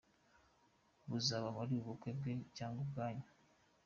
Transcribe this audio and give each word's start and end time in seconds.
Buzaba 1.09 1.49
ari 1.61 1.73
ubukwe 1.79 2.09
bwe 2.17 2.33
cyangwa 2.57 2.79
ubwanyu? 2.85 3.27